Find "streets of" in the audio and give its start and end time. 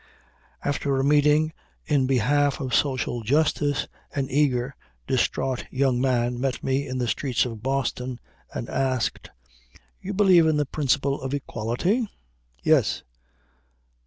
7.07-7.61